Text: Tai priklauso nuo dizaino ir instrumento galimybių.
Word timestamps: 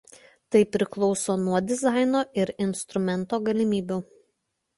Tai 0.53 0.61
priklauso 0.75 1.35
nuo 1.41 1.59
dizaino 1.73 2.23
ir 2.41 2.53
instrumento 2.67 3.41
galimybių. 3.51 4.01